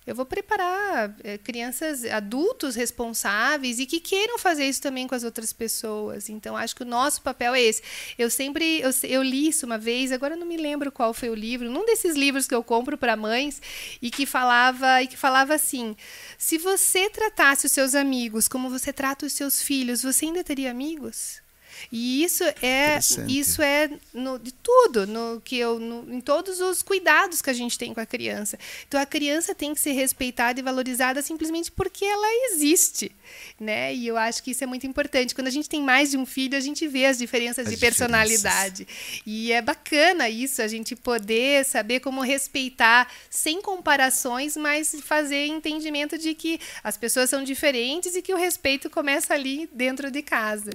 [0.08, 5.26] eu vou preparar é, crianças, adultos responsáveis e que queiram fazer isso também com as
[5.26, 6.30] outras pessoas.
[6.30, 7.84] Então, acho que o nosso papel é esse.
[8.18, 11.36] Eu sempre, eu, eu li isso uma vez, agora não me lembro qual foi o
[11.36, 13.62] livro, num desses livros que eu compro para mães
[14.02, 15.94] e que falava e que falava assim:
[16.38, 20.72] se você tratasse os seus amigos como você trata os seus filhos, você ainda teria
[20.72, 21.46] amigos?
[21.92, 26.82] E isso é isso é no, de tudo, no que eu no, em todos os
[26.82, 28.58] cuidados que a gente tem com a criança.
[28.88, 33.12] Então a criança tem que ser respeitada e valorizada simplesmente porque ela existe,
[33.60, 33.94] né?
[33.94, 35.36] E eu acho que isso é muito importante.
[35.36, 37.78] Quando a gente tem mais de um filho, a gente vê as diferenças as de
[37.78, 38.86] personalidade.
[38.86, 39.22] Diferenças.
[39.26, 46.18] E é bacana isso, a gente poder saber como respeitar sem comparações, mas fazer entendimento
[46.18, 50.72] de que as pessoas são diferentes e que o respeito começa ali dentro de casa.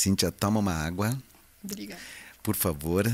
[0.00, 1.14] Cíntia, toma uma água.
[1.62, 2.00] Obrigada.
[2.42, 3.04] Por favor.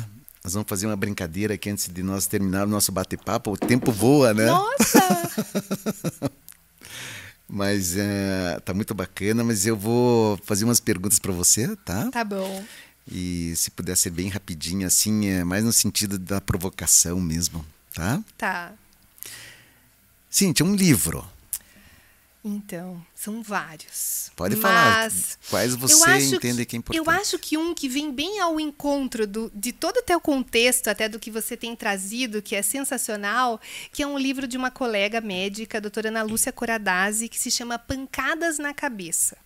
[0.44, 3.50] Nós vamos fazer uma brincadeira aqui antes de nós terminar o nosso bate-papo.
[3.50, 4.46] O tempo voa, né?
[4.46, 6.30] Nossa!
[7.50, 12.08] mas é, tá muito bacana, mas eu vou fazer umas perguntas para você, tá?
[12.12, 12.64] Tá bom.
[13.10, 18.22] E se puder ser bem rapidinho, assim, é mais no sentido da provocação mesmo, tá?
[18.38, 18.72] Tá.
[20.30, 21.26] Cíntia, um livro
[22.46, 24.30] então, são vários.
[24.36, 25.10] Pode falar.
[25.50, 27.04] Quais você entende que, que é importante?
[27.04, 30.86] Eu acho que um que vem bem ao encontro do, de todo o teu contexto,
[30.88, 34.70] até do que você tem trazido, que é sensacional, que é um livro de uma
[34.70, 39.36] colega médica, a doutora Ana Lúcia Coradazzi, que se chama Pancadas na Cabeça.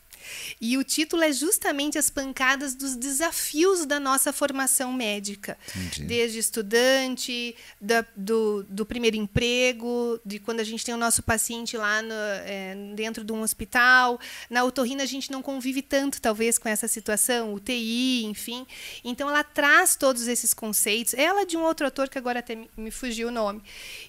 [0.60, 5.58] E o título é justamente as pancadas dos desafios da nossa formação médica.
[5.74, 6.04] Entendi.
[6.04, 11.76] Desde estudante, da, do, do primeiro emprego, de quando a gente tem o nosso paciente
[11.76, 14.20] lá no, é, dentro de um hospital.
[14.48, 18.66] Na otorrina a gente não convive tanto, talvez, com essa situação, UTI, enfim.
[19.04, 21.14] Então ela traz todos esses conceitos.
[21.14, 23.62] Ela de um outro autor que agora até me fugiu o nome.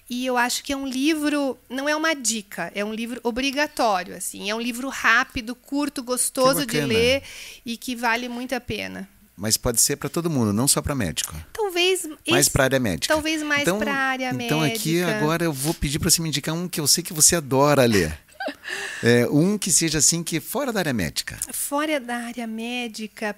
[0.08, 4.14] E eu acho que é um livro, não é uma dica, é um livro obrigatório,
[4.14, 4.50] assim.
[4.50, 7.22] É um livro rápido, curto, gostoso de ler
[7.64, 9.08] e que vale muito a pena.
[9.36, 11.34] Mas pode ser para todo mundo, não só para médico.
[11.52, 13.14] Talvez mais para área médica.
[13.14, 14.88] Talvez mais então, para área então médica.
[14.88, 17.12] Então aqui agora eu vou pedir para você me indicar um que eu sei que
[17.12, 18.16] você adora ler.
[19.02, 21.38] é, um que seja assim que fora da área médica.
[21.52, 23.34] Fora da área médica,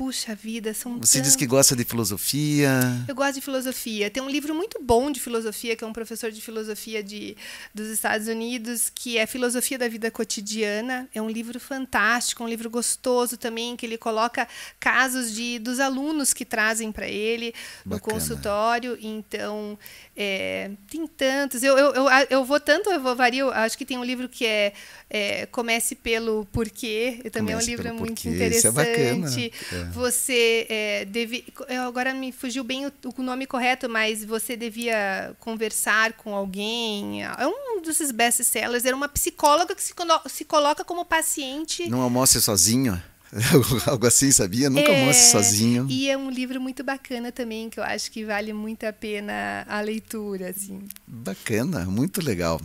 [0.00, 1.26] Puxa vida, são Você tão...
[1.26, 2.70] diz que gosta de filosofia.
[3.06, 4.08] Eu gosto de filosofia.
[4.08, 7.36] Tem um livro muito bom de filosofia, que é um professor de filosofia de,
[7.74, 11.06] dos Estados Unidos, que é Filosofia da Vida Cotidiana.
[11.14, 16.32] É um livro fantástico, um livro gostoso também, que ele coloca casos de, dos alunos
[16.32, 17.52] que trazem para ele
[17.84, 18.14] no Bacana.
[18.14, 18.96] consultório.
[19.02, 19.78] Então,
[20.16, 21.62] é, tem tantos.
[21.62, 23.50] Eu, eu, eu, eu, vou tanto, eu vou vario.
[23.50, 24.72] Acho que tem um livro que é,
[25.10, 27.20] é Comece pelo Porquê.
[27.30, 28.28] Também Comece é um livro muito porquê.
[28.30, 28.56] interessante.
[28.56, 29.86] Isso é bacana.
[29.86, 29.89] É.
[29.92, 31.44] Você é, deve.
[31.86, 37.24] Agora me fugiu bem o, o, nome correto, mas você devia conversar com alguém.
[37.24, 38.84] É um desses best-sellers.
[38.84, 39.94] Era uma psicóloga que se,
[40.28, 41.88] se coloca como paciente.
[41.88, 43.00] Não almoce sozinho?
[43.86, 44.68] Algo assim, sabia?
[44.68, 45.86] Nunca é, almoce sozinho.
[45.88, 49.64] E é um livro muito bacana também, que eu acho que vale muito a pena
[49.68, 50.50] a leitura.
[50.50, 50.82] Assim.
[51.06, 52.60] Bacana, muito legal.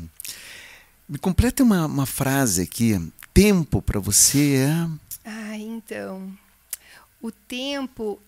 [1.07, 2.99] Me completa uma, uma frase aqui.
[3.33, 4.89] Tempo para você é.
[5.23, 6.35] Ah, então
[7.21, 8.19] o tempo.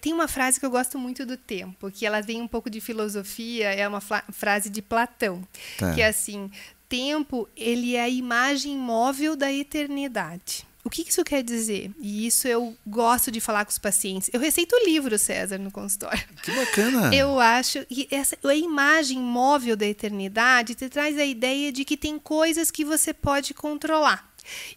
[0.00, 2.80] tem uma frase que eu gosto muito do tempo, que ela vem um pouco de
[2.80, 5.46] filosofia, é uma frase de Platão,
[5.76, 5.94] tá.
[5.94, 6.50] que é assim:
[6.88, 10.66] tempo ele é a imagem móvel da eternidade.
[10.84, 11.90] O que isso quer dizer?
[12.00, 14.30] E isso eu gosto de falar com os pacientes.
[14.32, 16.24] Eu receito o livro, César, no consultório.
[16.42, 17.12] Que bacana!
[17.14, 21.94] Eu acho que essa, a imagem móvel da eternidade te traz a ideia de que
[21.94, 24.27] tem coisas que você pode controlar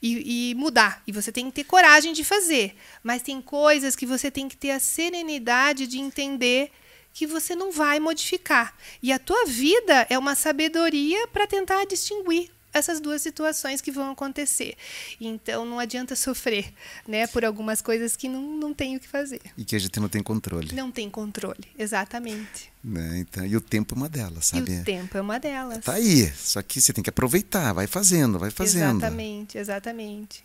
[0.02, 1.02] e, e, mudar.
[1.06, 2.76] E você tem que ter coragem de fazer.
[3.04, 6.72] Mas tem coisas que você tem que ter a serenidade de entender
[7.14, 8.76] que você não vai modificar.
[9.02, 14.12] E a tua vida é uma sabedoria para tentar distinguir essas duas situações que vão
[14.12, 14.76] acontecer.
[15.20, 16.74] Então não adianta sofrer,
[17.08, 19.42] né, por algumas coisas que não, não tem o que fazer.
[19.58, 20.74] E que a gente não tem controle.
[20.74, 22.72] Não tem controle, exatamente.
[22.84, 23.20] Né?
[23.20, 24.72] Então, e o tempo é uma delas, sabe?
[24.72, 25.84] E o tempo é uma delas.
[25.84, 29.00] Tá aí, só que você tem que aproveitar, vai fazendo, vai fazendo.
[29.00, 30.44] Exatamente, exatamente.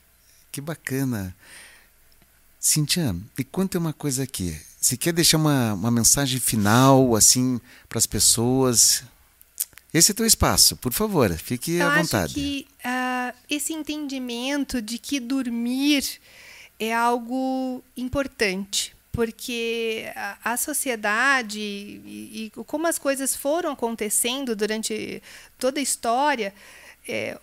[0.52, 1.34] Que bacana.
[2.58, 4.58] Cintia, e conta uma coisa aqui.
[4.80, 9.02] Você quer deixar uma, uma mensagem final, assim, para as pessoas?
[9.96, 12.24] Esse é teu espaço, por favor, fique Eu à vontade.
[12.24, 16.04] Acho que uh, esse entendimento de que dormir
[16.78, 25.22] é algo importante porque a, a sociedade e, e, como as coisas foram acontecendo durante
[25.56, 26.52] toda a história,
[27.08, 27.38] é,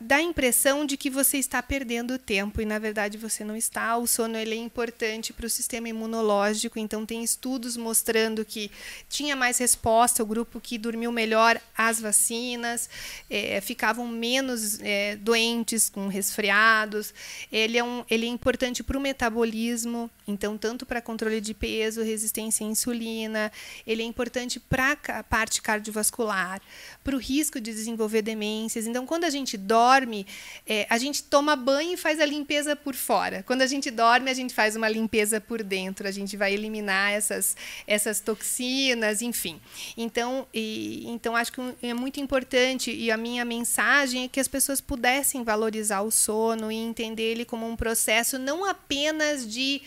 [0.00, 3.96] dá a impressão de que você está perdendo tempo e na verdade você não está.
[3.96, 8.70] O sono ele é importante para o sistema imunológico, então tem estudos mostrando que
[9.08, 12.90] tinha mais resposta, o grupo que dormiu melhor às vacinas,
[13.30, 17.14] é, ficavam menos é, doentes com resfriados.
[17.52, 22.02] Ele é, um, ele é importante para o metabolismo, então tanto para controle de peso,
[22.02, 23.52] resistência à insulina,
[23.86, 26.60] ele é importante para a parte cardiovascular,
[27.04, 28.86] para o risco de desenvolver demências.
[28.86, 30.26] Então quando a gente dorme dorme,
[30.66, 33.42] é, a gente toma banho e faz a limpeza por fora.
[33.42, 36.08] Quando a gente dorme, a gente faz uma limpeza por dentro.
[36.08, 37.54] A gente vai eliminar essas,
[37.86, 39.60] essas toxinas, enfim.
[39.94, 44.48] Então, e, então acho que é muito importante e a minha mensagem é que as
[44.48, 49.82] pessoas pudessem valorizar o sono e entender ele como um processo não apenas de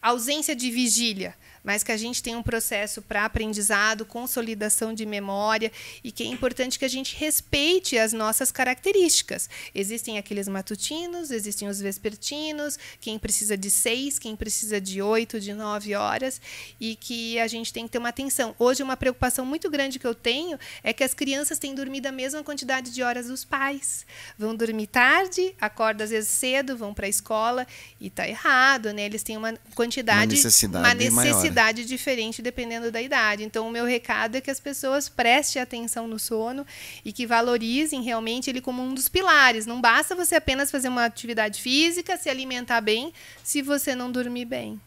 [0.00, 1.34] ausência de vigília,
[1.66, 5.72] mas que a gente tem um processo para aprendizado, consolidação de memória
[6.04, 9.50] e que é importante que a gente respeite as nossas características.
[9.74, 15.52] Existem aqueles matutinos, existem os vespertinos, quem precisa de seis, quem precisa de oito, de
[15.52, 16.40] nove horas
[16.80, 18.54] e que a gente tem que ter uma atenção.
[18.60, 22.12] Hoje, uma preocupação muito grande que eu tenho é que as crianças têm dormido a
[22.12, 24.06] mesma quantidade de horas dos pais.
[24.38, 27.66] Vão dormir tarde, acordam às vezes cedo, vão para a escola
[28.00, 29.02] e está errado, né?
[29.02, 33.42] Eles têm uma quantidade, uma necessidade, uma necessidade idade diferente dependendo da idade.
[33.42, 36.66] Então, o meu recado é que as pessoas prestem atenção no sono
[37.02, 39.64] e que valorizem realmente ele como um dos pilares.
[39.64, 43.10] Não basta você apenas fazer uma atividade física, se alimentar bem,
[43.42, 44.78] se você não dormir bem.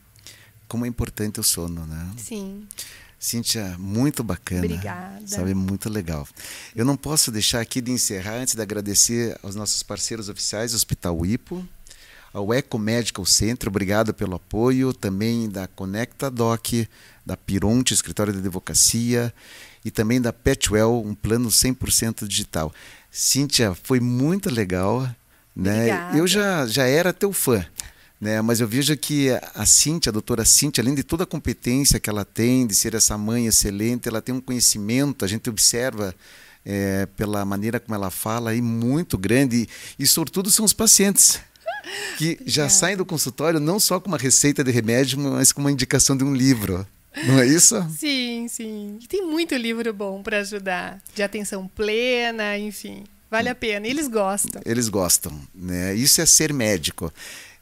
[0.67, 2.11] Como é importante o sono, né?
[2.17, 2.67] Sim.
[3.17, 4.63] Cíntia, muito bacana.
[4.63, 5.27] Obrigada.
[5.27, 6.27] Sabe, muito legal.
[6.75, 11.25] Eu não posso deixar aqui de encerrar antes de agradecer aos nossos parceiros oficiais, Hospital
[11.25, 11.67] Ipo,
[12.33, 16.67] ao Eco Medical Center, obrigado pelo apoio, também da Conecta Doc,
[17.25, 19.33] da Pironte, Escritório de Advocacia,
[19.83, 22.73] e também da Petwell, um plano 100% digital.
[23.09, 25.09] Cíntia, foi muito legal.
[25.55, 25.87] Né?
[26.17, 27.65] Eu já, já era teu fã.
[28.19, 28.41] Né?
[28.41, 32.09] Mas eu vejo que a Cíntia, a doutora Cíntia, além de toda a competência que
[32.09, 36.13] ela tem, de ser essa mãe excelente, ela tem um conhecimento, a gente observa
[36.65, 39.67] é, pela maneira como ela fala, aí, muito grande.
[39.97, 41.39] E, e sobretudo, são os pacientes
[42.17, 45.71] que já saem do consultório não só com uma receita de remédio, mas com uma
[45.71, 46.85] indicação de um livro.
[47.25, 47.75] Não é isso?
[47.97, 48.99] Sim, sim.
[49.01, 53.03] E tem muito livro bom para ajudar, de atenção plena, enfim.
[53.29, 53.87] Vale a pena.
[53.87, 54.61] Eles gostam.
[54.65, 55.93] Eles gostam, né?
[55.93, 57.13] Isso é ser médico.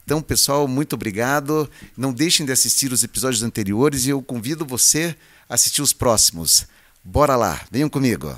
[0.04, 1.68] Então, pessoal, muito obrigado.
[1.96, 5.14] Não deixem de assistir os episódios anteriores e eu convido você
[5.48, 6.66] a assistir os próximos.
[7.04, 8.26] Bora lá, venham comigo.